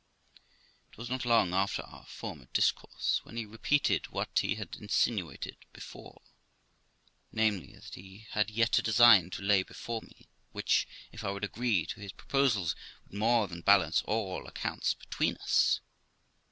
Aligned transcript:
It 0.91 0.97
was 0.97 1.11
not 1.11 1.25
long 1.25 1.53
after 1.53 1.83
our 1.83 2.07
former 2.07 2.47
discourse, 2.53 3.19
when 3.21 3.37
he 3.37 3.45
repeated 3.45 4.07
what 4.07 4.39
he 4.39 4.55
had 4.55 4.75
insinuated 4.77 5.57
before, 5.73 6.23
namely, 7.31 7.75
that 7.75 7.93
he 7.93 8.25
had 8.31 8.49
yet 8.49 8.79
a 8.79 8.81
design 8.81 9.29
to 9.29 9.43
lay 9.43 9.61
before 9.61 10.01
me, 10.01 10.27
which, 10.53 10.87
if 11.11 11.23
I 11.23 11.29
would 11.29 11.43
agree 11.43 11.85
to 11.85 11.99
his 12.01 12.13
proposals, 12.13 12.75
would 13.05 13.13
more 13.19 13.47
than 13.47 13.61
balance 13.61 14.01
all 14.07 14.47
accounts 14.47 14.95
between 14.95 15.35
us. 15.35 15.81